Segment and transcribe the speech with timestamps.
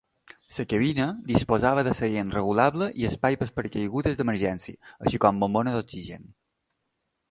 [0.53, 6.31] La cabina disposava de seient regulable i espai pel paracaigudes d'emergència, així com bombona d'oxigen.